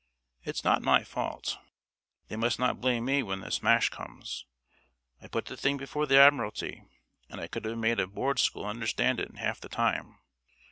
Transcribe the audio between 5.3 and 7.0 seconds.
the thing before the Admiralty,